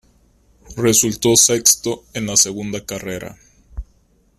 Resultó 0.77 1.35
sexto 1.35 2.03
en 2.15 2.25
la 2.25 2.35
segunda 2.35 2.83
carrera. 2.83 3.37